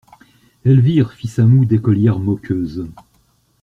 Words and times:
Elvire 0.65 1.13
fit 1.13 1.27
sa 1.27 1.45
moue 1.45 1.63
d'écolière 1.65 2.17
moqueuse. 2.17 2.87